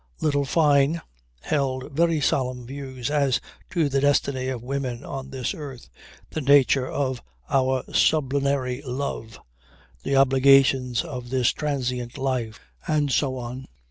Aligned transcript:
Little 0.19 0.45
Fyne 0.45 0.99
held 1.41 1.91
very 1.91 2.19
solemn 2.21 2.65
views 2.65 3.11
as 3.11 3.39
to 3.69 3.87
the 3.87 4.01
destiny 4.01 4.47
of 4.47 4.63
women 4.63 5.05
on 5.05 5.29
this 5.29 5.53
earth, 5.53 5.89
the 6.31 6.41
nature 6.41 6.87
of 6.87 7.21
our 7.51 7.83
sublunary 7.93 8.81
love, 8.83 9.39
the 10.01 10.15
obligations 10.15 11.03
of 11.03 11.29
this 11.29 11.51
transient 11.53 12.17
life 12.17 12.59
and 12.87 13.11
so 13.11 13.37
on. 13.37 13.67